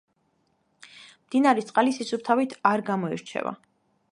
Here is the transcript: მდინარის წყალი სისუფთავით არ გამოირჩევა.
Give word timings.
მდინარის 1.25 1.69
წყალი 1.69 1.93
სისუფთავით 1.99 2.57
არ 2.71 2.85
გამოირჩევა. 2.89 3.57